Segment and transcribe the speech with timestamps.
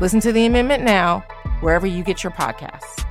[0.00, 1.20] Listen to the amendment now,
[1.60, 3.04] wherever you get your podcasts.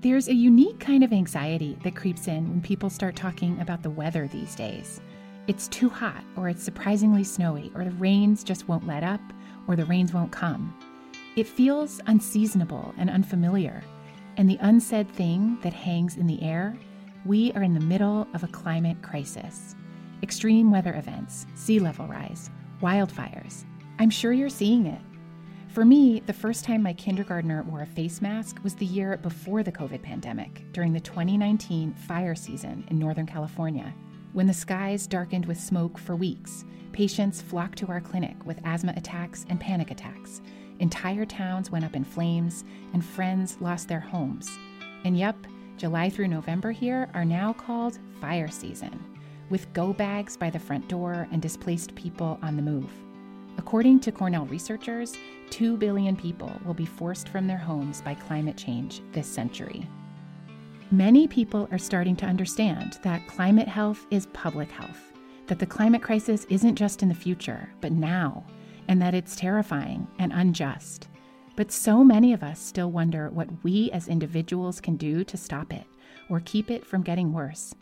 [0.00, 3.88] There's a unique kind of anxiety that creeps in when people start talking about the
[3.88, 5.00] weather these days.
[5.46, 9.22] It's too hot, or it's surprisingly snowy, or the rains just won't let up,
[9.66, 10.76] or the rains won't come.
[11.36, 13.82] It feels unseasonable and unfamiliar.
[14.36, 16.76] And the unsaid thing that hangs in the air
[17.24, 19.76] we are in the middle of a climate crisis
[20.22, 23.64] extreme weather events, sea level rise, wildfires.
[23.98, 25.00] I'm sure you're seeing it.
[25.68, 29.62] For me, the first time my kindergartner wore a face mask was the year before
[29.62, 33.94] the COVID pandemic, during the 2019 fire season in Northern California.
[34.34, 38.92] When the skies darkened with smoke for weeks, patients flocked to our clinic with asthma
[38.96, 40.42] attacks and panic attacks.
[40.78, 44.50] Entire towns went up in flames, and friends lost their homes.
[45.04, 45.36] And yep,
[45.78, 49.11] July through November here are now called fire season
[49.52, 52.90] with go bags by the front door and displaced people on the move.
[53.58, 55.14] According to Cornell researchers,
[55.50, 59.86] 2 billion people will be forced from their homes by climate change this century.
[60.90, 65.12] Many people are starting to understand that climate health is public health,
[65.48, 68.44] that the climate crisis isn't just in the future, but now,
[68.88, 71.08] and that it's terrifying and unjust.
[71.56, 75.74] But so many of us still wonder what we as individuals can do to stop
[75.74, 75.84] it
[76.30, 77.74] or keep it from getting worse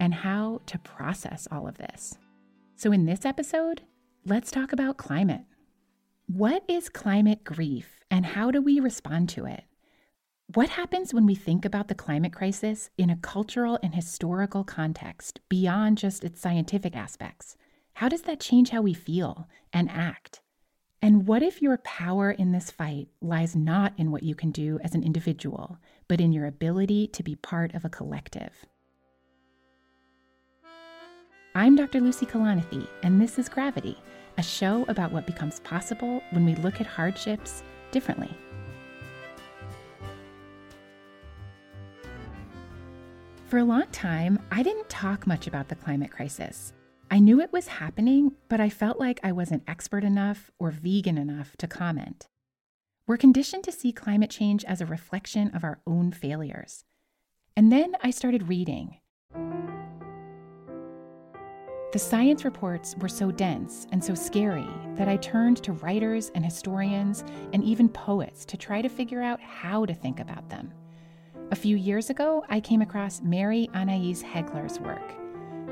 [0.00, 2.18] and how to process all of this.
[2.76, 3.82] So, in this episode,
[4.24, 5.42] let's talk about climate.
[6.26, 9.64] What is climate grief and how do we respond to it?
[10.54, 15.40] What happens when we think about the climate crisis in a cultural and historical context
[15.48, 17.56] beyond just its scientific aspects?
[17.94, 20.40] How does that change how we feel and act?
[21.02, 24.78] And what if your power in this fight lies not in what you can do
[24.82, 28.66] as an individual, but in your ability to be part of a collective?
[31.56, 32.02] I'm Dr.
[32.02, 33.96] Lucy Kalanithi, and this is Gravity,
[34.36, 37.62] a show about what becomes possible when we look at hardships
[37.92, 38.28] differently.
[43.46, 46.74] For a long time, I didn't talk much about the climate crisis.
[47.10, 51.16] I knew it was happening, but I felt like I wasn't expert enough or vegan
[51.16, 52.28] enough to comment.
[53.06, 56.84] We're conditioned to see climate change as a reflection of our own failures.
[57.56, 58.98] And then I started reading.
[61.96, 66.44] The science reports were so dense and so scary that I turned to writers and
[66.44, 67.24] historians
[67.54, 70.74] and even poets to try to figure out how to think about them.
[71.52, 75.14] A few years ago, I came across Mary Annaïse Heglar's work.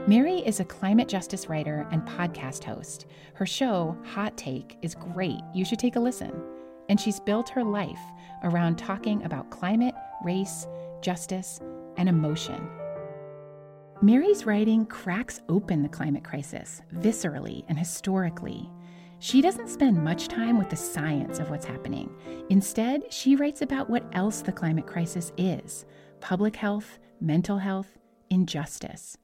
[0.08, 3.04] Mary is a climate justice writer and podcast host.
[3.34, 5.42] Her show, Hot Take, is great.
[5.52, 6.32] You should take a listen.
[6.88, 8.00] And she's built her life
[8.44, 10.66] around talking about climate, race,
[11.02, 11.60] justice,
[11.98, 12.66] and emotion.
[14.04, 18.68] Mary's writing cracks open the climate crisis viscerally and historically.
[19.18, 22.14] She doesn't spend much time with the science of what's happening.
[22.50, 25.86] Instead, she writes about what else the climate crisis is
[26.20, 27.96] public health, mental health,
[28.28, 29.16] injustice.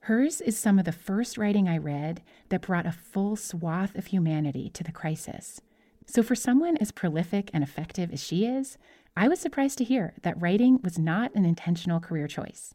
[0.00, 4.06] Hers is some of the first writing I read that brought a full swath of
[4.06, 5.60] humanity to the crisis.
[6.08, 8.78] So, for someone as prolific and effective as she is,
[9.16, 12.74] I was surprised to hear that writing was not an intentional career choice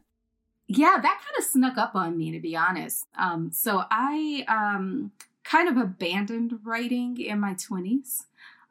[0.68, 3.06] yeah, that kind of snuck up on me, to be honest.
[3.18, 5.12] Um, so I um,
[5.44, 8.24] kind of abandoned writing in my 20s.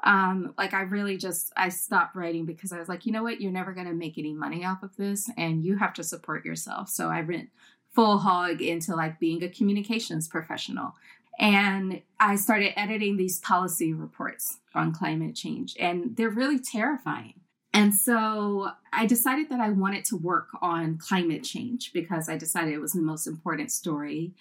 [0.04, 3.40] Um, like I really just I stopped writing because I was like, you know what,
[3.40, 6.88] you're never gonna make any money off of this, and you have to support yourself.
[6.88, 7.50] So I went
[7.92, 10.94] full hog into like being a communications professional,
[11.38, 17.34] and I started editing these policy reports on climate change, and they're really terrifying.
[17.74, 22.74] And so I decided that I wanted to work on climate change because I decided
[22.74, 24.32] it was the most important story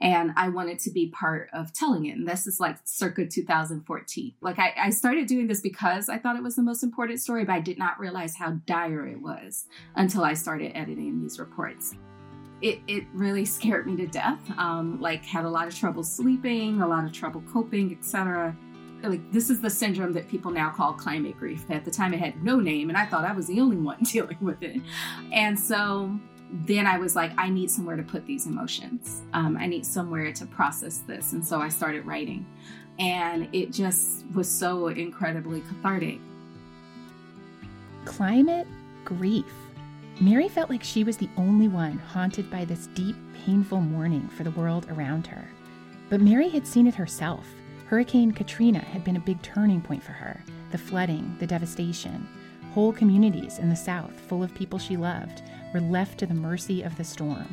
[0.00, 2.16] and I wanted to be part of telling it.
[2.16, 4.32] And this is like circa 2014.
[4.40, 7.44] Like I, I, started doing this because I thought it was the most important story,
[7.44, 11.94] but I did not realize how dire it was until I started editing these reports.
[12.62, 14.40] It, it really scared me to death.
[14.56, 18.56] Um, like had a lot of trouble sleeping, a lot of trouble coping, etc
[19.02, 21.64] like this is the syndrome that people now call climate grief.
[21.70, 23.98] At the time, it had no name, and I thought I was the only one
[24.02, 24.80] dealing with it.
[25.32, 26.18] And so
[26.52, 29.22] then I was like, I need somewhere to put these emotions.
[29.32, 31.32] Um, I need somewhere to process this.
[31.32, 32.44] And so I started writing.
[32.98, 36.18] And it just was so incredibly cathartic.
[38.04, 38.66] Climate
[39.04, 39.46] grief.
[40.20, 43.16] Mary felt like she was the only one haunted by this deep,
[43.46, 45.48] painful mourning for the world around her.
[46.10, 47.46] But Mary had seen it herself.
[47.90, 50.40] Hurricane Katrina had been a big turning point for her
[50.70, 52.24] the flooding, the devastation.
[52.72, 55.42] Whole communities in the South, full of people she loved,
[55.74, 57.48] were left to the mercy of the storm.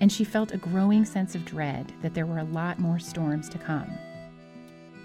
[0.00, 3.48] And she felt a growing sense of dread that there were a lot more storms
[3.50, 3.88] to come.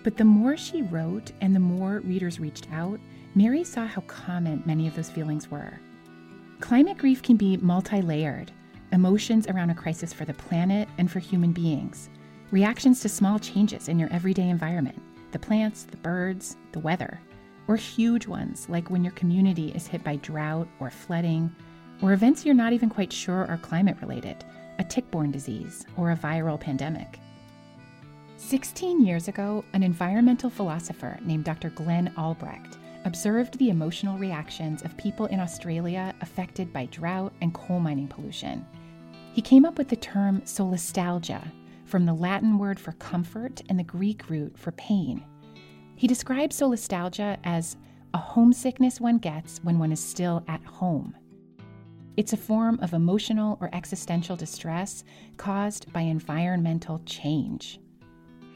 [0.03, 2.99] But the more she wrote and the more readers reached out,
[3.35, 5.79] Mary saw how common many of those feelings were.
[6.61, 8.51] Climate grief can be multi layered
[8.91, 12.09] emotions around a crisis for the planet and for human beings,
[12.51, 15.01] reactions to small changes in your everyday environment
[15.31, 17.19] the plants, the birds, the weather
[17.67, 21.53] or huge ones like when your community is hit by drought or flooding,
[22.01, 24.43] or events you're not even quite sure are climate related,
[24.79, 27.19] a tick borne disease, or a viral pandemic.
[28.37, 31.69] 16 years ago, an environmental philosopher named Dr.
[31.69, 37.79] Glenn Albrecht observed the emotional reactions of people in Australia affected by drought and coal
[37.79, 38.65] mining pollution.
[39.33, 41.45] He came up with the term solastalgia,
[41.93, 45.23] from the Latin word for comfort and the Greek root for pain.
[45.95, 47.77] He describes solastalgia as
[48.15, 51.15] a homesickness one gets when one is still at home.
[52.17, 55.03] It's a form of emotional or existential distress
[55.37, 57.79] caused by environmental change.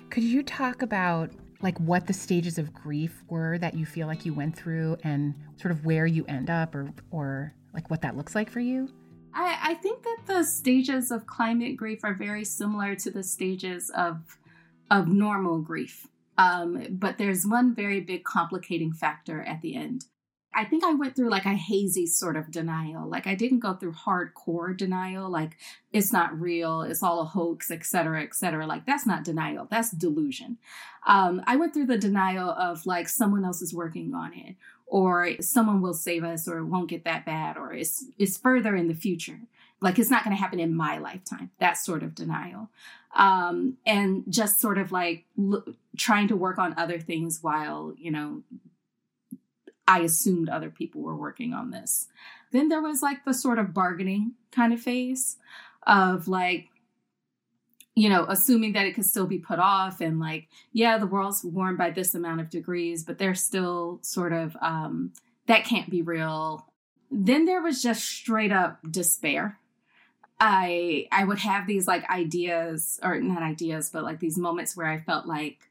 [0.10, 1.30] Could you talk about
[1.62, 5.36] like what the stages of grief were that you feel like you went through and
[5.62, 8.89] sort of where you end up or or like what that looks like for you?
[9.33, 13.91] I, I think that the stages of climate grief are very similar to the stages
[13.95, 14.38] of
[14.89, 16.07] of normal grief.
[16.38, 20.06] Um, but there's one very big complicating factor at the end.
[20.56, 23.07] I think I went through like a hazy sort of denial.
[23.07, 25.57] Like I didn't go through hardcore denial, like
[25.94, 28.65] it's not real, it's all a hoax, et cetera, et cetera.
[28.65, 30.57] Like that's not denial, that's delusion.
[31.06, 34.56] Um, I went through the denial of like someone else is working on it,
[34.88, 38.75] or someone will save us, or it won't get that bad, or it's it's further
[38.75, 39.39] in the future.
[39.80, 41.51] Like it's not going to happen in my lifetime.
[41.60, 42.69] That sort of denial
[43.18, 45.66] um, and just sort of like l-
[45.98, 48.44] trying to work on other things while you know
[49.88, 52.07] I assumed other people were working on this.
[52.51, 55.38] Then there was like the sort of bargaining kind of phase
[55.86, 56.68] of like
[57.97, 61.44] you know, assuming that it could still be put off and like, yeah, the world's
[61.44, 65.11] warmed by this amount of degrees, but there's still sort of um,
[65.47, 66.67] that can't be real.
[67.09, 69.59] Then there was just straight up despair
[70.39, 74.88] I I would have these like ideas or not ideas, but like these moments where
[74.88, 75.69] I felt like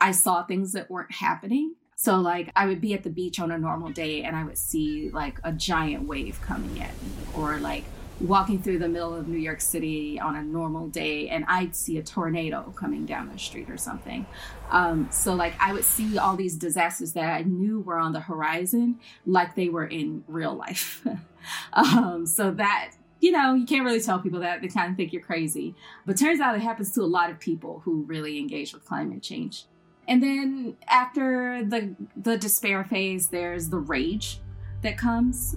[0.00, 1.74] I saw things that weren't happening.
[1.96, 4.56] So like I would be at the beach on a normal day and I would
[4.56, 7.84] see like a giant wave coming at me or like
[8.20, 11.98] walking through the middle of New York City on a normal day and I'd see
[11.98, 14.26] a tornado coming down the street or something.
[14.70, 18.20] Um, so, like, I would see all these disasters that I knew were on the
[18.20, 21.06] horizon like they were in real life.
[21.72, 24.62] um, so, that you know, you can't really tell people that.
[24.62, 25.74] They kind of think you're crazy.
[26.06, 29.22] But turns out it happens to a lot of people who really engage with climate
[29.22, 29.64] change.
[30.06, 34.40] And then after the the despair phase, there's the rage
[34.82, 35.56] that comes.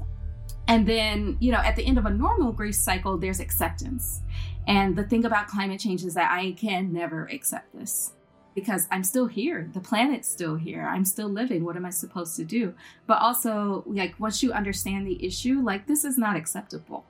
[0.67, 4.21] And then, you know, at the end of a normal grief cycle, there's acceptance.
[4.67, 8.13] And the thing about climate change is that I can never accept this
[8.55, 9.69] because I'm still here.
[9.73, 10.87] The planet's still here.
[10.87, 11.65] I'm still living.
[11.65, 12.73] What am I supposed to do?
[13.07, 17.05] But also, like, once you understand the issue, like, this is not acceptable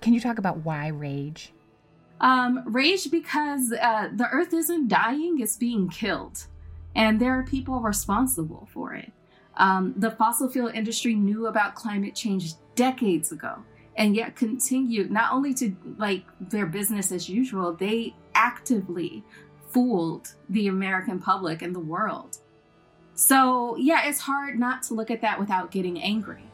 [0.00, 1.52] can you talk about why rage?
[2.20, 6.46] Um, rage because uh, the earth isn't dying, it's being killed.
[6.94, 9.12] And there are people responsible for it.
[9.58, 13.56] Um, the fossil fuel industry knew about climate change decades ago
[13.96, 19.24] and yet continued not only to like their business as usual, they actively
[19.68, 22.38] fooled the American public and the world.
[23.14, 26.44] So, yeah, it's hard not to look at that without getting angry.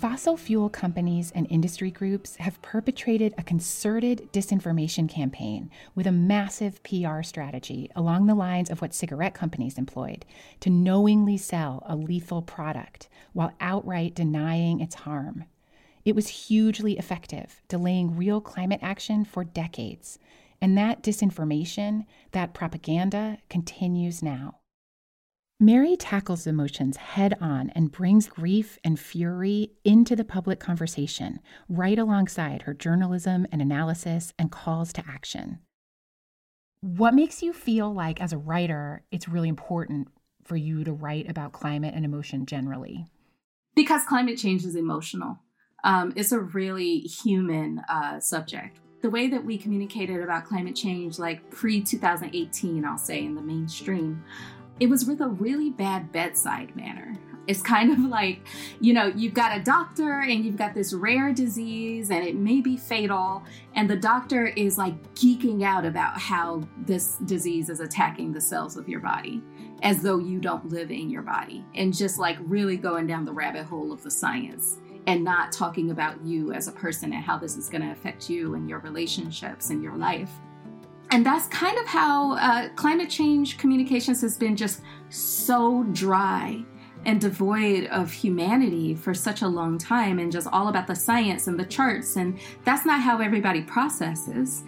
[0.00, 6.82] Fossil fuel companies and industry groups have perpetrated a concerted disinformation campaign with a massive
[6.82, 10.24] PR strategy along the lines of what cigarette companies employed
[10.60, 15.44] to knowingly sell a lethal product while outright denying its harm.
[16.02, 20.18] It was hugely effective, delaying real climate action for decades.
[20.62, 24.59] And that disinformation, that propaganda, continues now.
[25.62, 31.38] Mary tackles emotions head on and brings grief and fury into the public conversation,
[31.68, 35.58] right alongside her journalism and analysis and calls to action.
[36.80, 40.08] What makes you feel like, as a writer, it's really important
[40.44, 43.04] for you to write about climate and emotion generally?
[43.76, 45.40] Because climate change is emotional.
[45.84, 48.78] Um, it's a really human uh, subject.
[49.02, 53.42] The way that we communicated about climate change, like pre 2018, I'll say in the
[53.42, 54.24] mainstream,
[54.80, 57.14] it was with a really bad bedside manner.
[57.46, 58.46] It's kind of like,
[58.80, 62.60] you know, you've got a doctor and you've got this rare disease and it may
[62.60, 63.42] be fatal.
[63.74, 68.76] And the doctor is like geeking out about how this disease is attacking the cells
[68.76, 69.42] of your body
[69.82, 73.32] as though you don't live in your body and just like really going down the
[73.32, 77.36] rabbit hole of the science and not talking about you as a person and how
[77.36, 80.30] this is going to affect you and your relationships and your life.
[81.12, 86.64] And that's kind of how uh, climate change communications has been just so dry
[87.04, 91.46] and devoid of humanity for such a long time and just all about the science
[91.46, 92.16] and the charts.
[92.16, 94.62] And that's not how everybody processes.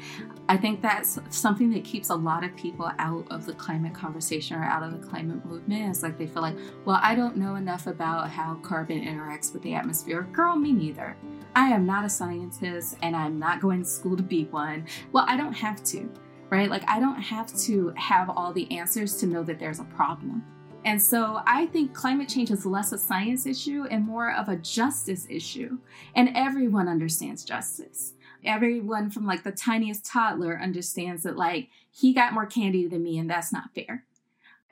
[0.49, 4.57] I think that's something that keeps a lot of people out of the climate conversation
[4.57, 5.91] or out of the climate movement.
[5.91, 9.63] It's like they feel like, well, I don't know enough about how carbon interacts with
[9.63, 10.23] the atmosphere.
[10.33, 11.17] Girl, me neither.
[11.55, 14.87] I am not a scientist and I'm not going to school to be one.
[15.13, 16.11] Well, I don't have to,
[16.53, 16.69] right?
[16.69, 20.45] Like, I don't have to have all the answers to know that there's a problem.
[20.85, 24.57] And so I think climate change is less a science issue and more of a
[24.57, 25.79] justice issue.
[26.15, 28.13] And everyone understands justice.
[28.45, 33.19] Everyone from like the tiniest toddler understands that like he got more candy than me
[33.19, 34.05] and that's not fair.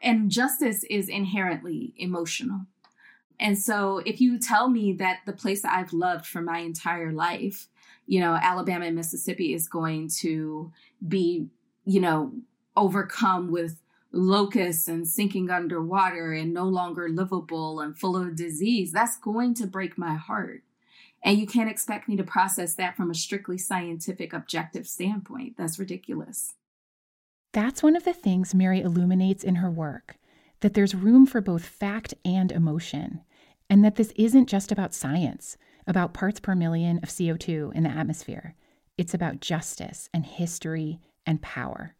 [0.02, 2.66] And justice is inherently emotional.
[3.38, 7.10] And so if you tell me that the place that I've loved for my entire
[7.10, 7.68] life,
[8.06, 10.72] you know, Alabama and Mississippi is going to
[11.06, 11.46] be,
[11.84, 12.32] you know,
[12.76, 13.80] overcome with
[14.12, 19.66] locusts and sinking underwater and no longer livable and full of disease, that's going to
[19.66, 20.62] break my heart.
[21.22, 25.56] And you can't expect me to process that from a strictly scientific, objective standpoint.
[25.58, 26.54] That's ridiculous.
[27.52, 30.16] That's one of the things Mary illuminates in her work
[30.60, 33.22] that there's room for both fact and emotion,
[33.68, 35.56] and that this isn't just about science,
[35.86, 38.54] about parts per million of CO2 in the atmosphere.
[38.98, 41.96] It's about justice and history and power.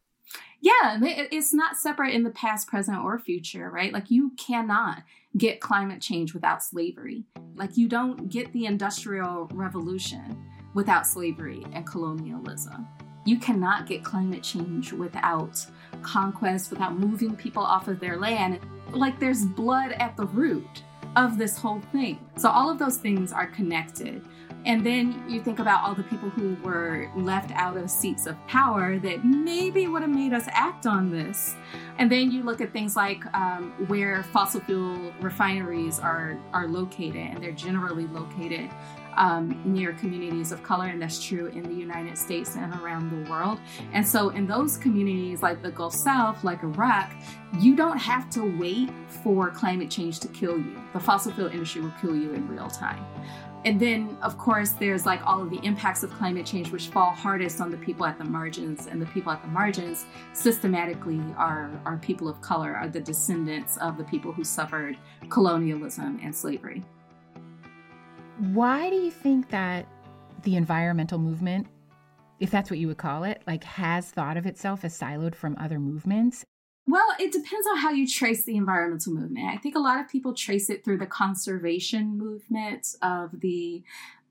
[0.62, 3.92] Yeah, it's not separate in the past, present, or future, right?
[3.92, 5.02] Like you cannot
[5.36, 7.24] get climate change without slavery.
[7.54, 12.86] Like you don't get the Industrial Revolution without slavery and colonialism.
[13.24, 15.64] You cannot get climate change without
[16.02, 18.60] conquest, without moving people off of their land.
[18.92, 20.82] Like there's blood at the root
[21.16, 22.18] of this whole thing.
[22.36, 24.24] So all of those things are connected.
[24.66, 28.36] And then you think about all the people who were left out of seats of
[28.46, 31.54] power that maybe would have made us act on this.
[31.98, 37.16] And then you look at things like um, where fossil fuel refineries are, are located,
[37.16, 38.70] and they're generally located
[39.16, 43.30] um, near communities of color, and that's true in the United States and around the
[43.30, 43.60] world.
[43.92, 47.12] And so, in those communities like the Gulf South, like Iraq,
[47.58, 48.90] you don't have to wait
[49.22, 50.80] for climate change to kill you.
[50.92, 53.04] The fossil fuel industry will kill you in real time.
[53.64, 57.10] And then, of course, there's like all of the impacts of climate change, which fall
[57.10, 58.86] hardest on the people at the margins.
[58.86, 63.76] And the people at the margins systematically are, are people of color, are the descendants
[63.76, 64.96] of the people who suffered
[65.28, 66.82] colonialism and slavery.
[68.38, 69.86] Why do you think that
[70.42, 71.66] the environmental movement,
[72.38, 75.54] if that's what you would call it, like has thought of itself as siloed from
[75.60, 76.46] other movements?
[76.86, 79.46] Well, it depends on how you trace the environmental movement.
[79.46, 83.82] I think a lot of people trace it through the conservation movement of the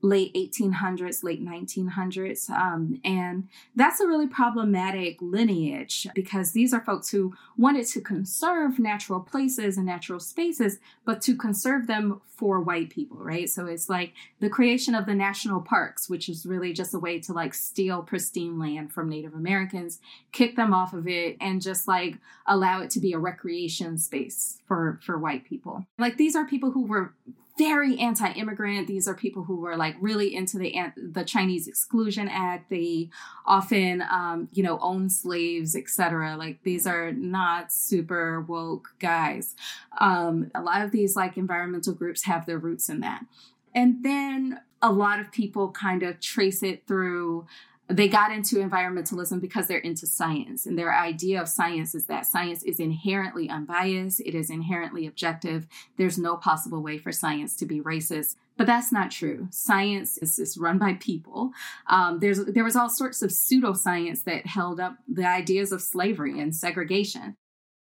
[0.02, 2.50] late 1800s, late 1900s.
[2.50, 8.80] Um, and that's a really problematic lineage because these are folks who wanted to conserve
[8.80, 13.50] natural places and natural spaces, but to conserve them for white people, right?
[13.50, 17.20] So it's like the creation of the national parks, which is really just a way
[17.20, 20.00] to like steal pristine land from Native Americans,
[20.32, 24.62] kick them off of it, and just like allow it to be a recreation space
[24.66, 25.86] for, for white people.
[25.98, 27.14] Like these are people who were
[27.60, 28.88] very anti-immigrant.
[28.88, 32.70] These are people who were like really into the the Chinese Exclusion Act.
[32.70, 33.10] They
[33.46, 36.38] often, um, you know, own slaves, etc.
[36.38, 39.56] Like these are not super woke guys.
[40.00, 43.26] Um, a lot of these like environmental groups have their roots in that,
[43.76, 47.46] and then a lot of people kind of trace it through
[47.90, 50.68] they got into environmentalism because they're into science.
[50.68, 54.20] And their idea of science is that science is inherently unbiased.
[54.22, 55.68] It is inherently objective.
[55.98, 58.36] There's no possible way for science to be racist.
[58.58, 59.48] But that's not true.
[59.52, 61.52] Science is, is run by people.
[61.88, 66.40] Um, there's there was all sorts of pseudoscience that held up the ideas of slavery
[66.40, 67.36] and segregation.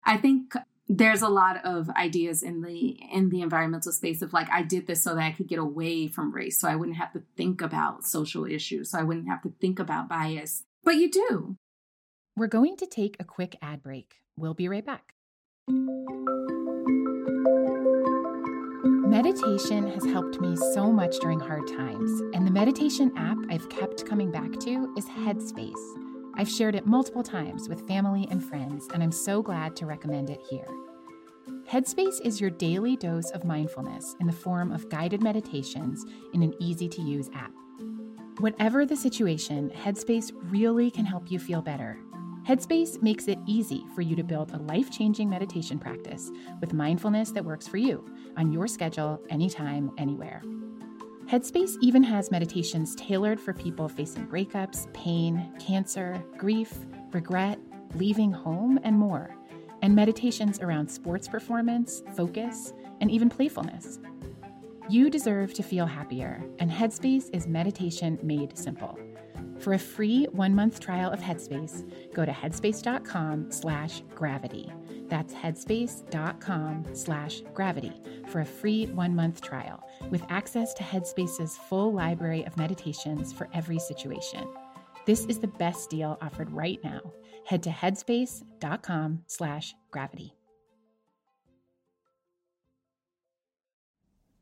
[0.04, 0.54] I think
[0.88, 4.86] there's a lot of ideas in the in the environmental space of like I did
[4.86, 7.60] this so that I could get away from race so I wouldn't have to think
[7.60, 10.64] about social issues so I wouldn't have to think about bias.
[10.84, 11.56] But you do.
[12.36, 14.14] We're going to take a quick ad break.
[14.36, 15.14] We'll be right back.
[19.08, 24.06] Meditation has helped me so much during hard times, and the meditation app I've kept
[24.06, 26.07] coming back to is Headspace.
[26.38, 30.30] I've shared it multiple times with family and friends, and I'm so glad to recommend
[30.30, 30.68] it here.
[31.68, 36.54] Headspace is your daily dose of mindfulness in the form of guided meditations in an
[36.60, 37.50] easy to use app.
[38.38, 41.98] Whatever the situation, Headspace really can help you feel better.
[42.46, 46.30] Headspace makes it easy for you to build a life changing meditation practice
[46.60, 48.04] with mindfulness that works for you
[48.36, 50.40] on your schedule, anytime, anywhere.
[51.28, 56.72] Headspace even has meditations tailored for people facing breakups, pain, cancer, grief,
[57.12, 57.58] regret,
[57.94, 59.38] leaving home, and more
[59.82, 63.98] and meditations around sports performance, focus, and even playfulness.
[64.88, 68.98] You deserve to feel happier, and Headspace is meditation made simple.
[69.58, 74.72] For a free one-month trial of Headspace, go to headspace.com slash gravity.
[75.08, 77.92] That's headspace.com slash gravity
[78.28, 83.78] for a free one-month trial with access to Headspace's full library of meditations for every
[83.78, 84.46] situation.
[85.06, 87.00] This is the best deal offered right now.
[87.46, 90.34] Head to headspace.com slash gravity.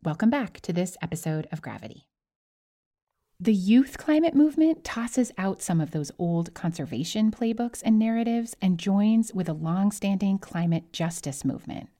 [0.02, 2.06] Welcome back to this episode of Gravity.
[3.38, 8.78] The youth climate movement tosses out some of those old conservation playbooks and narratives and
[8.78, 11.90] joins with a long-standing climate justice movement.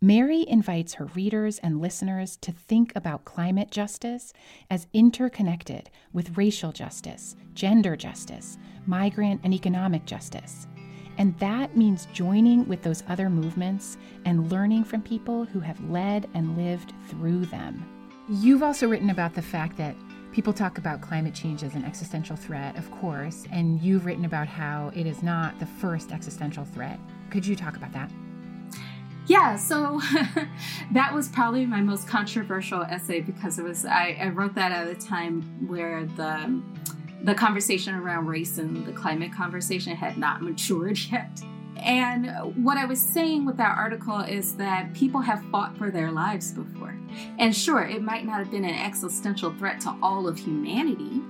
[0.00, 4.32] Mary invites her readers and listeners to think about climate justice
[4.70, 8.56] as interconnected with racial justice, gender justice,
[8.86, 10.68] migrant and economic justice.
[11.18, 16.28] And that means joining with those other movements and learning from people who have led
[16.34, 17.84] and lived through them.
[18.28, 19.96] You've also written about the fact that
[20.32, 24.46] people talk about climate change as an existential threat, of course, and you've written about
[24.46, 26.98] how it is not the first existential threat.
[27.30, 28.10] Could you talk about that?
[29.28, 30.00] yeah so
[30.92, 34.88] that was probably my most controversial essay because it was I, I, wrote that at
[34.88, 36.62] a time where the
[37.22, 41.40] the conversation around race and the climate conversation had not matured yet
[41.78, 42.28] and
[42.64, 46.52] what i was saying with that article is that people have fought for their lives
[46.52, 46.94] before.
[47.38, 51.22] And sure it might not have been an existential threat to all of humanity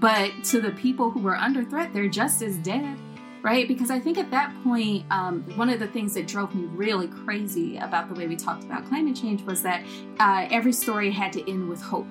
[0.00, 2.98] but to the people who were under threat they're just as dead
[3.44, 3.68] right?
[3.68, 7.08] Because I think at that point, um, one of the things that drove me really
[7.08, 9.84] crazy about the way we talked about climate change was that
[10.18, 12.06] uh, every story had to end with hope,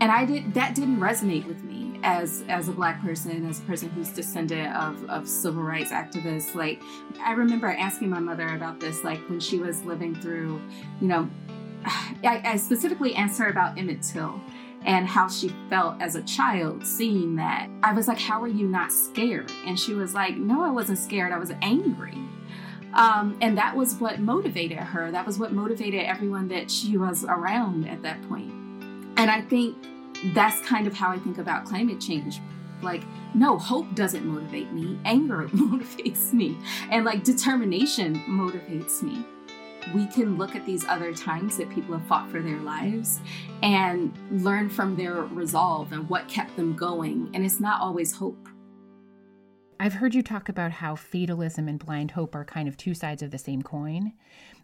[0.00, 3.62] and I did that didn't resonate with me as as a black person, as a
[3.62, 6.54] person who's descendant of of civil rights activists.
[6.54, 6.82] Like
[7.20, 10.60] I remember asking my mother about this, like when she was living through,
[11.00, 11.28] you know.
[11.84, 14.40] I, I specifically asked her about Emmett Till
[14.84, 17.68] and how she felt as a child seeing that.
[17.82, 19.50] I was like, How are you not scared?
[19.66, 21.32] And she was like, No, I wasn't scared.
[21.32, 22.16] I was angry.
[22.94, 25.10] Um, and that was what motivated her.
[25.10, 28.50] That was what motivated everyone that she was around at that point.
[29.18, 29.76] And I think
[30.34, 32.40] that's kind of how I think about climate change.
[32.82, 33.02] Like,
[33.34, 36.58] no, hope doesn't motivate me, anger motivates me,
[36.90, 39.24] and like determination motivates me
[39.94, 43.20] we can look at these other times that people have fought for their lives
[43.62, 47.30] and learn from their resolve and what kept them going.
[47.34, 48.48] And it's not always hope.
[49.78, 53.22] I've heard you talk about how fatalism and blind hope are kind of two sides
[53.22, 54.14] of the same coin,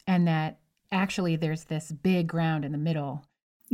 [0.07, 0.59] and that
[0.91, 3.25] actually there's this big ground in the middle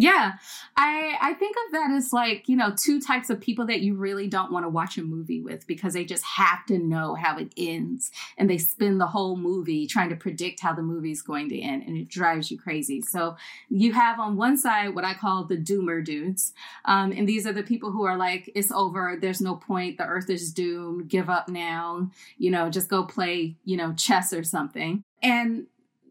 [0.01, 0.35] yeah,
[0.77, 3.97] I I think of that as like you know two types of people that you
[3.97, 7.37] really don't want to watch a movie with because they just have to know how
[7.37, 11.21] it ends and they spend the whole movie trying to predict how the movie is
[11.21, 13.03] going to end and it drives you crazy.
[13.03, 13.37] So
[13.71, 16.53] you have on one side what I call the doomer dudes,
[16.85, 20.07] um, and these are the people who are like it's over, there's no point, the
[20.07, 22.09] earth is doomed, give up now,
[22.39, 25.03] you know, just go play you know chess or something.
[25.25, 25.67] And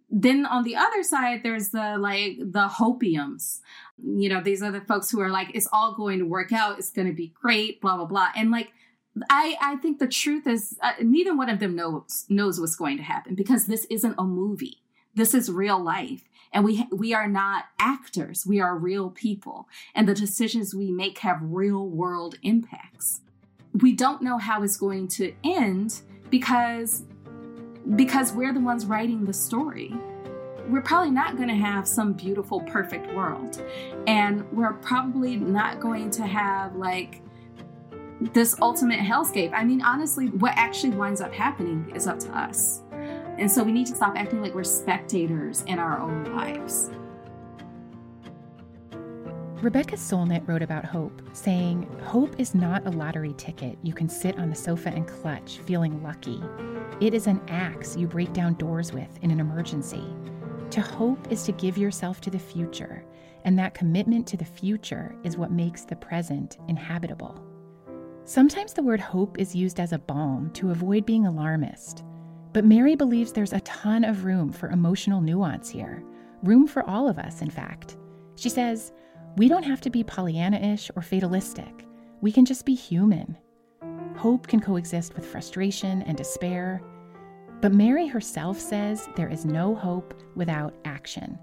[0.10, 3.60] then on the other side there's the like the hopiums.
[4.02, 6.80] You know these are the folks who are like it's all going to work out.
[6.80, 8.30] It's going to be great blah blah blah.
[8.36, 8.72] And like
[9.32, 12.98] i i think the truth is uh, neither one of them knows knows what's going
[12.98, 14.82] to happen because this isn't a movie.
[15.16, 16.24] This is real life.
[16.54, 18.46] And we we are not actors.
[18.48, 19.68] We are real people.
[19.94, 23.22] And the decisions we make have real world impacts.
[23.74, 27.04] We don't know how it's going to end because
[27.96, 29.94] because we're the ones writing the story.
[30.68, 33.64] We're probably not going to have some beautiful, perfect world.
[34.06, 37.22] And we're probably not going to have like
[38.20, 39.54] this ultimate hellscape.
[39.54, 42.82] I mean, honestly, what actually winds up happening is up to us.
[43.38, 46.90] And so we need to stop acting like we're spectators in our own lives.
[49.62, 54.38] Rebecca Solnit wrote about hope, saying, Hope is not a lottery ticket you can sit
[54.38, 56.44] on the sofa and clutch, feeling lucky.
[57.02, 60.04] It is an axe you break down doors with in an emergency.
[60.70, 63.04] To hope is to give yourself to the future,
[63.46, 67.44] and that commitment to the future is what makes the present inhabitable.
[68.26, 72.04] Sometimes the word hope is used as a balm to avoid being alarmist,
[72.54, 76.04] but Mary believes there's a ton of room for emotional nuance here,
[76.44, 77.98] room for all of us, in fact.
[78.36, 78.92] She says,
[79.38, 81.86] We don't have to be Pollyanna ish or fatalistic,
[82.22, 83.38] we can just be human.
[84.16, 86.82] Hope can coexist with frustration and despair.
[87.62, 91.38] But Mary herself says there is no hope without action.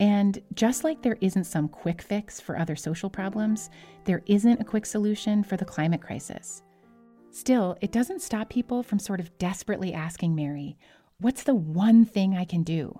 [0.00, 3.68] And just like there isn't some quick fix for other social problems,
[4.06, 6.62] there isn't a quick solution for the climate crisis.
[7.32, 10.78] Still, it doesn't stop people from sort of desperately asking Mary,
[11.18, 12.98] What's the one thing I can do?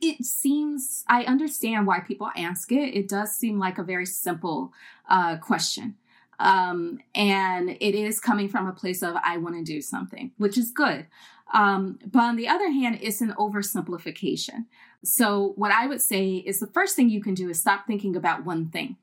[0.00, 2.94] It seems, I understand why people ask it.
[2.94, 4.72] It does seem like a very simple
[5.08, 5.96] uh, question.
[6.38, 10.56] Um, and it is coming from a place of, I want to do something, which
[10.56, 11.06] is good.
[11.52, 14.66] Um, but on the other hand, it's an oversimplification.
[15.04, 18.16] So, what I would say is the first thing you can do is stop thinking
[18.16, 18.96] about one thing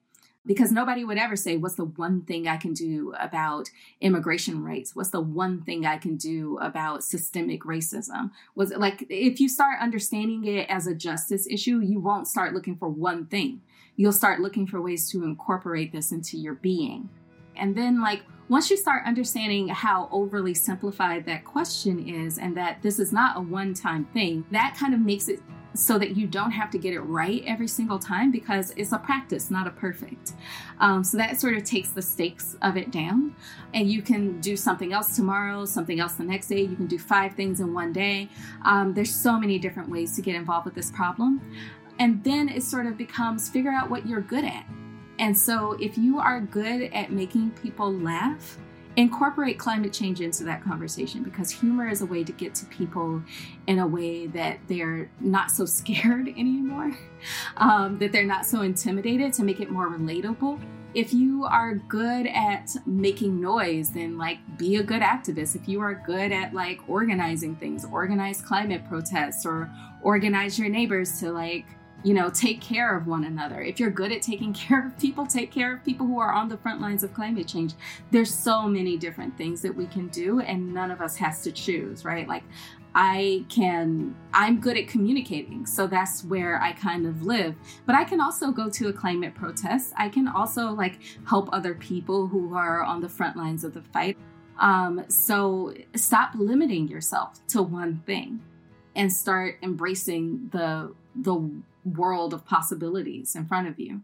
[0.48, 3.70] because nobody would ever say, What's the one thing I can do about
[4.02, 4.96] immigration rights?
[4.96, 8.32] What's the one thing I can do about systemic racism?
[8.56, 12.54] Was it like if you start understanding it as a justice issue, you won't start
[12.54, 13.62] looking for one thing.
[13.98, 17.10] You'll start looking for ways to incorporate this into your being.
[17.58, 22.82] And then, like, once you start understanding how overly simplified that question is and that
[22.82, 25.40] this is not a one time thing, that kind of makes it
[25.78, 28.98] so that you don't have to get it right every single time because it's a
[28.98, 30.34] practice, not a perfect.
[30.80, 33.36] Um, so that sort of takes the stakes of it down.
[33.74, 36.62] And you can do something else tomorrow, something else the next day.
[36.62, 38.30] You can do five things in one day.
[38.66, 41.42] Um, there's so many different ways to get involved with this problem.
[42.00, 44.66] And then it sort of becomes figure out what you're good at.
[45.20, 48.58] And so, if you are good at making people laugh,
[48.98, 53.22] incorporate climate change into that conversation because humor is a way to get to people
[53.68, 56.92] in a way that they're not so scared anymore,
[57.58, 60.60] um, that they're not so intimidated to make it more relatable.
[60.94, 65.56] If you are good at making noise, then like be a good activist.
[65.56, 71.20] If you are good at like organizing things, organize climate protests or organize your neighbors
[71.20, 71.66] to like
[72.08, 73.62] you know, take care of one another.
[73.62, 76.48] If you're good at taking care of people, take care of people who are on
[76.48, 77.74] the front lines of climate change.
[78.12, 81.52] There's so many different things that we can do, and none of us has to
[81.52, 82.26] choose, right?
[82.26, 82.44] Like,
[82.96, 85.66] I can, I'm good at communicating.
[85.66, 87.56] So that's where I kind of live.
[87.86, 89.92] But I can also go to a climate protest.
[89.98, 93.84] I can also like help other people who are on the front lines of the
[93.84, 94.18] fight.
[94.60, 98.42] Um, so stop limiting yourself to one thing
[98.96, 101.52] and start embracing the, the
[101.96, 104.02] world of possibilities in front of you.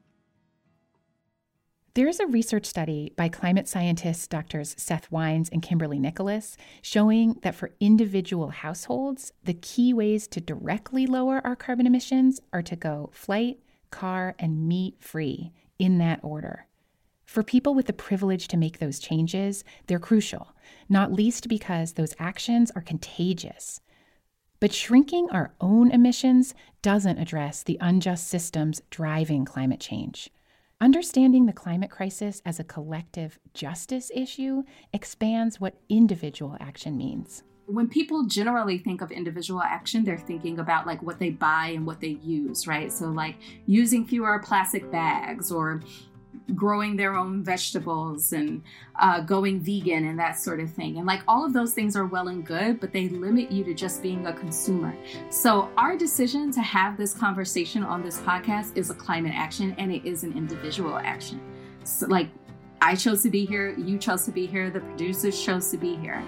[1.96, 4.74] There is a research study by climate scientists Drs.
[4.80, 11.06] Seth Wynes and Kimberly Nicholas showing that for individual households, the key ways to directly
[11.06, 13.60] lower our carbon emissions are to go flight,
[13.91, 16.65] car, and meat free in that order.
[17.26, 20.56] For people with the privilege to make those changes, they're crucial,
[20.89, 23.82] not least because those actions are contagious.
[24.63, 30.30] But shrinking our own emissions doesn't address the unjust systems driving climate change.
[30.80, 37.43] Understanding the climate crisis as a collective justice issue expands what individual action means.
[37.65, 41.86] When people generally think of individual action, they're thinking about like what they buy and
[41.86, 42.89] what they use, right?
[42.89, 45.82] So, like using fewer plastic bags or
[46.56, 48.62] growing their own vegetables and
[48.99, 50.97] uh, going vegan and that sort of thing.
[50.97, 53.73] And like all of those things are well and good, but they limit you to
[53.73, 54.95] just being a consumer.
[55.29, 59.91] So, our decision to have this conversation on this podcast is a climate action and
[59.91, 61.41] it is an individual action.
[61.84, 62.29] So, like,
[62.84, 65.96] I chose to be here, you chose to be here, the producers chose to be
[65.96, 66.22] here.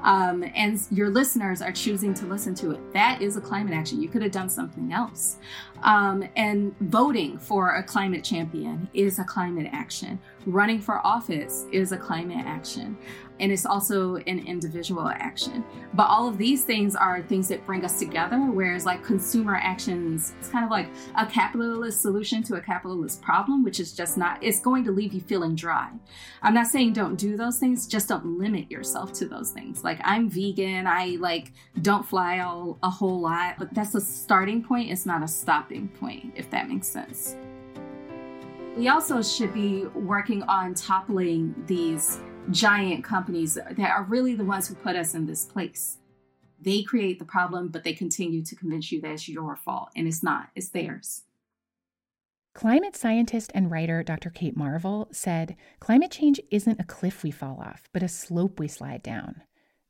[0.00, 2.92] Um, and your listeners are choosing to listen to it.
[2.92, 4.02] That is a climate action.
[4.02, 5.36] You could have done something else.
[5.84, 10.18] Um, and voting for a climate champion is a climate action.
[10.46, 12.98] Running for office is a climate action
[13.40, 15.64] and it's also an individual action.
[15.94, 20.34] But all of these things are things that bring us together, whereas like consumer actions,
[20.38, 24.42] it's kind of like a capitalist solution to a capitalist problem, which is just not,
[24.42, 25.90] it's going to leave you feeling dry.
[26.42, 29.82] I'm not saying don't do those things, just don't limit yourself to those things.
[29.82, 34.62] Like I'm vegan, I like don't fly all, a whole lot, but that's a starting
[34.62, 37.36] point, it's not a stopping point, if that makes sense.
[38.76, 44.68] We also should be working on toppling these giant companies that are really the ones
[44.68, 45.98] who put us in this place.
[46.60, 50.06] They create the problem, but they continue to convince you that it's your fault, and
[50.06, 51.22] it's not, it's theirs.
[52.52, 54.28] Climate scientist and writer Dr.
[54.28, 58.68] Kate Marvel said climate change isn't a cliff we fall off, but a slope we
[58.68, 59.42] slide down.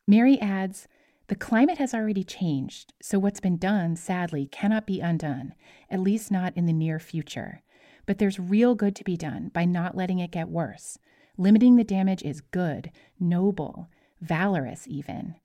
[0.07, 0.87] Mary adds,
[1.29, 5.55] The climate has already changed, so what's been done, sadly, cannot be undone,
[5.91, 7.63] at least not in the near future.
[8.07, 10.99] But there's real good to be done by not letting it get worse.
[11.41, 13.89] Limiting the damage is good, noble,
[14.21, 15.37] valorous, even.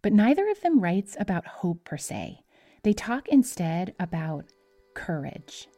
[0.00, 2.40] But neither of them writes about hope per se.
[2.82, 4.46] They talk instead about
[4.94, 5.68] courage.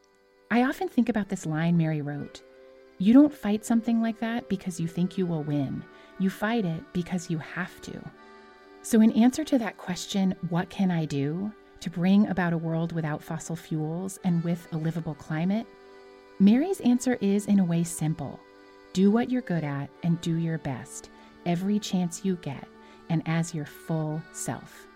[0.53, 2.43] I often think about this line Mary wrote
[2.99, 5.83] You don't fight something like that because you think you will win,
[6.21, 8.01] you fight it because you have to.
[8.83, 12.93] So, in answer to that question, what can I do to bring about a world
[12.93, 15.67] without fossil fuels and with a livable climate?
[16.39, 18.39] Mary's answer is, in a way, simple
[18.97, 21.11] do what you're good at and do your best
[21.45, 22.67] every chance you get
[23.11, 24.87] and as your full self.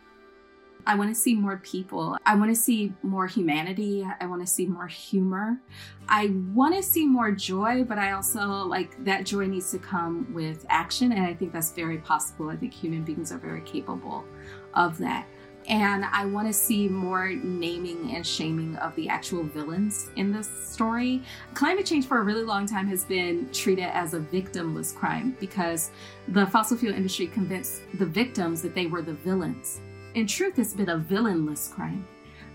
[0.87, 2.17] I want to see more people.
[2.25, 4.09] I want to see more humanity.
[4.19, 5.61] I want to see more humor.
[6.09, 10.33] I want to see more joy, but I also like that joy needs to come
[10.33, 11.13] with action.
[11.13, 12.49] And I think that's very possible.
[12.49, 14.25] I think human beings are very capable
[14.73, 15.27] of that.
[15.69, 20.49] And I want to see more naming and shaming of the actual villains in this
[20.69, 21.23] story.
[21.55, 25.91] Climate change for a really long time has been treated as a victimless crime because
[26.29, 29.81] the fossil fuel industry convinced the victims that they were the villains.
[30.15, 32.07] In truth, it's been a villainless crime.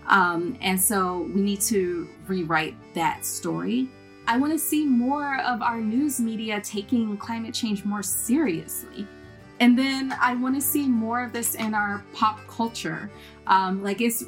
[0.08, 3.88] Um, and so we need to rewrite that story.
[4.28, 9.06] I want to see more of our news media taking climate change more seriously.
[9.60, 13.10] And then I want to see more of this in our pop culture.
[13.46, 14.24] Um, like it's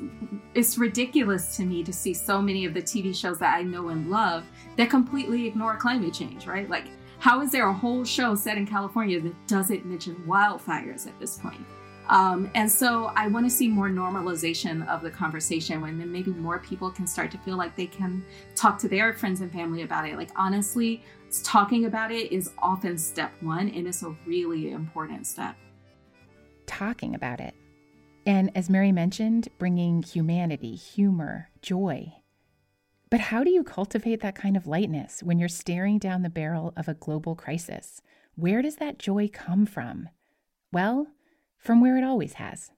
[0.54, 3.88] it's ridiculous to me to see so many of the TV shows that I know
[3.88, 4.44] and love
[4.76, 6.46] that completely ignore climate change.
[6.46, 6.68] Right?
[6.68, 6.86] Like,
[7.18, 11.36] how is there a whole show set in California that doesn't mention wildfires at this
[11.36, 11.64] point?
[12.08, 16.30] Um, and so I want to see more normalization of the conversation when then maybe
[16.30, 19.82] more people can start to feel like they can talk to their friends and family
[19.82, 20.16] about it.
[20.16, 25.56] Like, honestly, talking about it is often step one, and it's a really important step.
[26.66, 27.54] Talking about it.
[28.26, 32.12] And as Mary mentioned, bringing humanity, humor, joy.
[33.10, 36.74] But how do you cultivate that kind of lightness when you're staring down the barrel
[36.76, 38.02] of a global crisis?
[38.34, 40.10] Where does that joy come from?
[40.72, 41.08] Well,
[41.56, 42.70] from where it always has.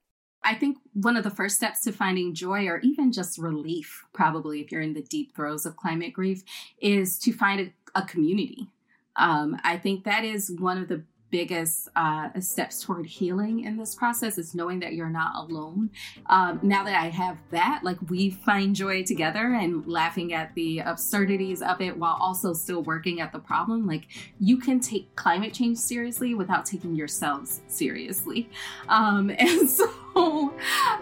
[0.42, 4.60] I think one of the first steps to finding joy or even just relief, probably
[4.60, 6.42] if you're in the deep throes of climate grief,
[6.80, 8.68] is to find a, community.
[9.16, 13.94] Um, I think that is one of the biggest uh, steps toward healing in this
[13.94, 15.90] process is knowing that you're not alone.
[16.26, 20.80] Um, now that I have that, like we find joy together and laughing at the
[20.80, 23.86] absurdities of it while also still working at the problem.
[23.86, 24.06] Like
[24.38, 28.50] you can take climate change seriously without taking yourselves seriously.
[28.88, 29.88] Um, and so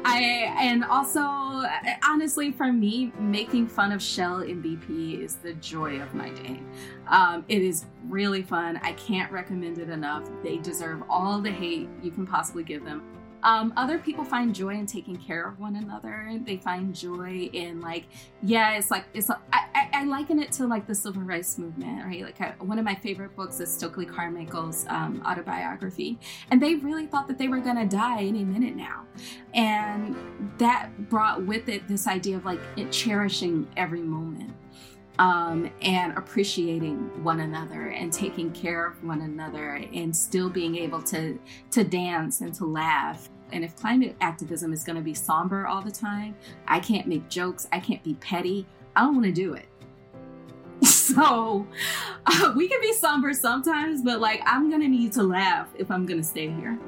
[0.05, 1.23] I, and also,
[2.05, 6.61] honestly, for me, making fun of Shell and BP is the joy of my day.
[7.09, 8.79] Um, it is really fun.
[8.83, 10.29] I can't recommend it enough.
[10.42, 13.03] They deserve all the hate you can possibly give them.
[13.42, 16.38] Um, other people find joy in taking care of one another.
[16.44, 18.07] They find joy in like,
[18.42, 19.31] yeah, it's like it's.
[19.31, 22.22] I, I, liken it to like the civil rights movement, right?
[22.22, 26.18] Like I, one of my favorite books is Stokely Carmichael's um, autobiography,
[26.51, 29.05] and they really thought that they were gonna die any minute now,
[29.55, 30.16] and
[30.59, 34.53] that brought with it this idea of like cherishing every moment
[35.18, 41.02] um, and appreciating one another and taking care of one another and still being able
[41.02, 41.38] to
[41.72, 43.28] to dance and to laugh.
[43.50, 47.28] And if climate activism is going to be somber all the time i can't make
[47.28, 49.66] jokes i can't be petty i don't want to do it.
[50.85, 51.66] So
[52.26, 55.90] uh, we can be somber sometimes but like i'm going to need to laugh if
[55.90, 56.78] i'm going to stay here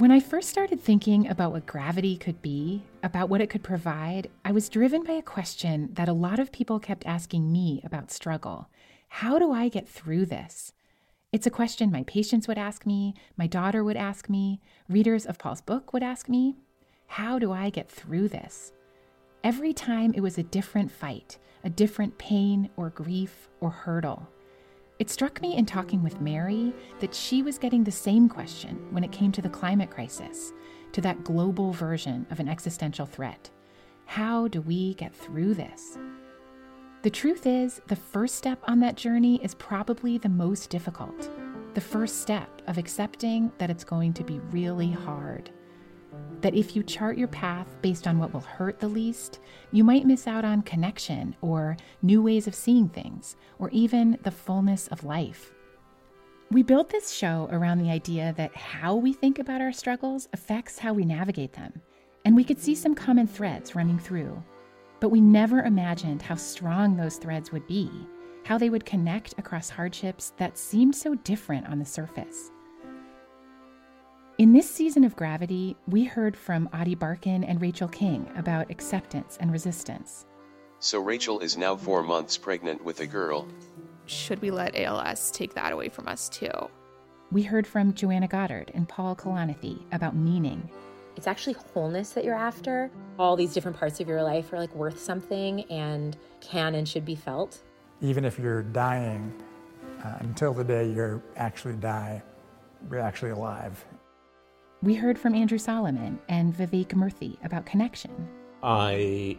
[0.00, 4.30] When I first started thinking about what gravity could be, about what it could provide,
[4.46, 8.10] I was driven by a question that a lot of people kept asking me about
[8.10, 8.70] struggle
[9.08, 10.72] How do I get through this?
[11.32, 15.38] It's a question my patients would ask me, my daughter would ask me, readers of
[15.38, 16.56] Paul's book would ask me.
[17.06, 18.72] How do I get through this?
[19.44, 24.26] Every time it was a different fight, a different pain or grief or hurdle.
[25.00, 29.02] It struck me in talking with Mary that she was getting the same question when
[29.02, 30.52] it came to the climate crisis,
[30.92, 33.48] to that global version of an existential threat.
[34.04, 35.96] How do we get through this?
[37.00, 41.30] The truth is, the first step on that journey is probably the most difficult.
[41.72, 45.50] The first step of accepting that it's going to be really hard
[46.40, 49.40] that if you chart your path based on what will hurt the least,
[49.72, 54.30] you might miss out on connection or new ways of seeing things, or even the
[54.30, 55.52] fullness of life.
[56.50, 60.78] We built this show around the idea that how we think about our struggles affects
[60.78, 61.80] how we navigate them,
[62.24, 64.42] and we could see some common threads running through.
[64.98, 67.88] But we never imagined how strong those threads would be,
[68.44, 72.50] how they would connect across hardships that seemed so different on the surface.
[74.40, 79.36] In this season of Gravity, we heard from Ady Barkan and Rachel King about acceptance
[79.38, 80.24] and resistance.
[80.78, 83.46] So Rachel is now four months pregnant with a girl.
[84.06, 86.48] Should we let ALS take that away from us too?
[87.30, 90.70] We heard from Joanna Goddard and Paul Kalanithi about meaning.
[91.16, 92.90] It's actually wholeness that you're after.
[93.18, 97.04] All these different parts of your life are like worth something and can and should
[97.04, 97.58] be felt.
[98.00, 99.34] Even if you're dying,
[100.02, 102.22] uh, until the day you actually die,
[102.90, 103.84] you're actually alive.
[104.82, 108.26] We heard from Andrew Solomon and Vivek Murthy about connection.
[108.62, 109.36] I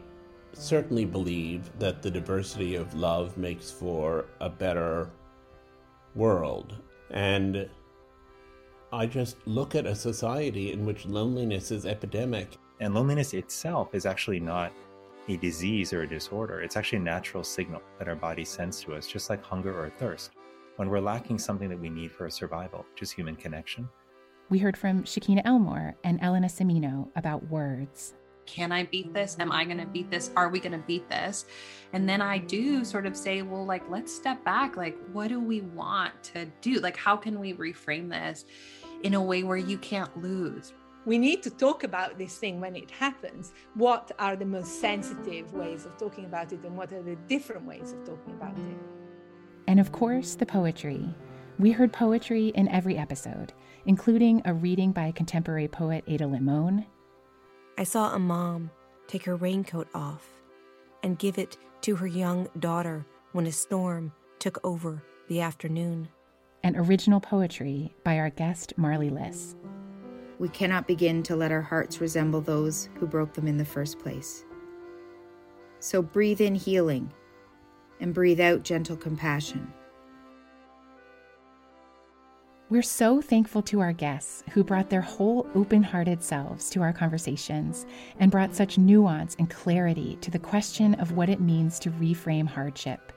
[0.54, 5.10] certainly believe that the diversity of love makes for a better
[6.13, 6.75] world.
[7.10, 7.67] And
[8.93, 12.60] I just look at a society in which loneliness is epidemic.
[12.80, 14.71] And loneliness itself is actually not
[15.27, 16.62] a disease or a disorder.
[16.62, 19.89] It's actually a natural signal that our body sends to us, just like hunger or
[19.89, 20.34] thirst.
[20.75, 23.89] When we're lacking something that we need for our survival, which is human connection,
[24.51, 28.13] we heard from Shekinah Elmore and Elena Semino about words.
[28.45, 29.37] Can I beat this?
[29.39, 30.29] Am I going to beat this?
[30.35, 31.45] Are we going to beat this?
[31.93, 34.75] And then I do sort of say, well, like, let's step back.
[34.75, 36.81] Like, what do we want to do?
[36.81, 38.43] Like, how can we reframe this
[39.03, 40.73] in a way where you can't lose?
[41.05, 43.53] We need to talk about this thing when it happens.
[43.75, 47.65] What are the most sensitive ways of talking about it, and what are the different
[47.65, 48.77] ways of talking about it?
[49.67, 51.07] And of course, the poetry.
[51.57, 53.53] We heard poetry in every episode
[53.86, 56.86] including a reading by contemporary poet Ada Limon.
[57.78, 58.72] I saw a mom
[59.08, 60.28] take her raincoat off
[61.04, 66.08] and give it to her young daughter when a storm took over the afternoon.
[66.63, 69.56] And original poetry by our guest Marley Liss.
[70.38, 74.00] We cannot begin to let our hearts resemble those who broke them in the first
[74.00, 74.46] place.
[75.80, 77.12] So breathe in healing
[78.00, 79.72] and breathe out gentle compassion.
[82.71, 86.93] We're so thankful to our guests who brought their whole open hearted selves to our
[86.93, 87.86] conversations
[88.17, 92.47] and brought such nuance and clarity to the question of what it means to reframe
[92.47, 93.12] hardship.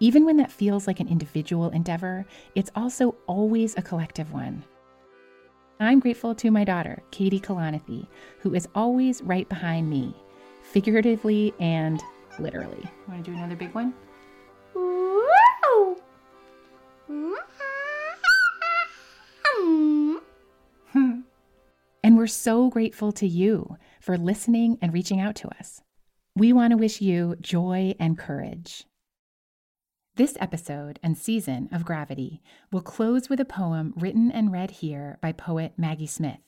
[0.00, 4.62] Even when that feels like an individual endeavor, it's also always a collective one.
[5.80, 8.06] I'm grateful to my daughter, Cady Kalanithi,
[8.40, 10.14] who is always right behind me,
[10.60, 12.02] figuratively and
[12.38, 12.84] literally.
[13.08, 13.94] Want to do another big one?
[17.08, 17.34] And
[22.20, 25.80] we're so grateful to you for listening and reaching out to us.
[26.36, 28.84] We want to wish you joy and courage.
[30.16, 35.16] This episode and season of Gravity will close with a poem written and read here
[35.22, 36.42] by poet Maggie Smith.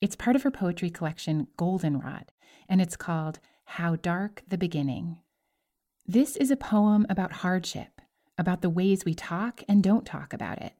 [0.00, 2.32] It's part of her poetry collection Goldenrod,
[2.68, 5.18] and it's called How Dark the Beginning.
[6.04, 8.00] This is a poem about hardship,
[8.36, 10.72] about the ways we talk and don't talk about it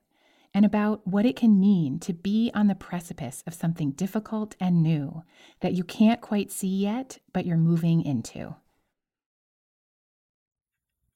[0.56, 4.82] and about what it can mean to be on the precipice of something difficult and
[4.82, 5.22] new
[5.60, 8.56] that you can't quite see yet, but you're moving into.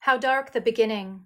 [0.00, 1.24] How dark the beginning.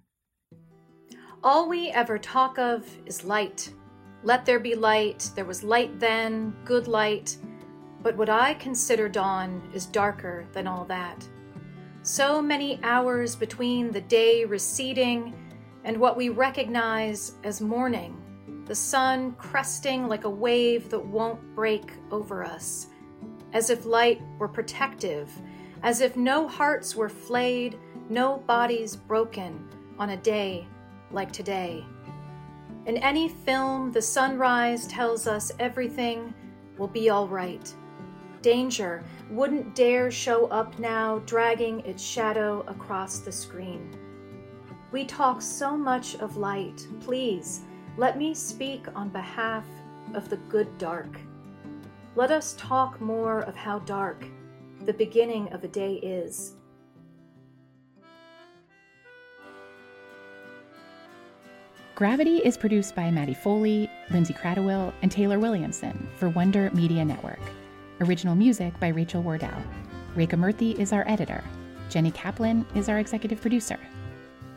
[1.43, 3.75] All we ever talk of is light.
[4.23, 5.29] Let there be light.
[5.35, 7.37] There was light then, good light.
[8.01, 11.29] But what I consider dawn is darker than all that.
[12.03, 15.35] So many hours between the day receding
[15.85, 18.21] and what we recognize as morning,
[18.67, 22.87] the sun cresting like a wave that won't break over us,
[23.53, 25.31] as if light were protective,
[25.83, 29.69] as if no hearts were flayed, no bodies broken
[29.99, 30.67] on a day
[31.11, 31.85] like today.
[32.87, 36.35] In any film, the sunrise tells us everything
[36.79, 37.73] will be all right.
[38.41, 43.91] Danger wouldn't dare show up now, dragging its shadow across the screen.
[44.95, 46.87] We talk so much of light.
[47.01, 47.63] Please,
[47.97, 49.65] let me speak on behalf
[50.15, 51.19] of the good dark.
[52.15, 54.25] Let us talk more of how dark
[54.85, 56.55] the beginning of a day is.
[61.97, 67.43] Gravity is produced by Maddie Foley, Lindsay Cradwell, and Taylor Williamson for Wonder Media Network.
[68.01, 69.61] Original music by Rachel Wardell.
[70.15, 71.43] Reka Murthy is our editor.
[71.91, 73.81] Jenny Kaplan is our executive producer.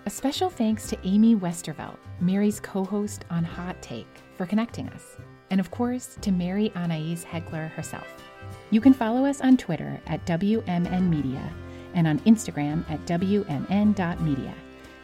[0.07, 5.17] A special thanks to Amy Westervelt, Mary's co host on Hot Take, for connecting us.
[5.49, 8.07] And of course, to Mary Annaïse Heglar herself.
[8.71, 11.43] You can follow us on Twitter at WMN Media
[11.93, 14.53] and on Instagram at WMN.media.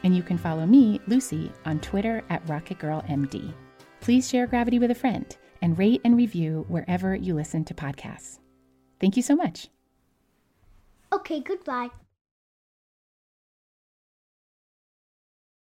[0.03, 3.53] And you can follow me, Lucy, on Twitter at RocketGirlMD.
[3.99, 8.39] Please share Gravity with a friend and rate and review wherever you listen to podcasts.
[9.01, 9.67] Thank you so much.
[11.11, 11.89] Okay, goodbye.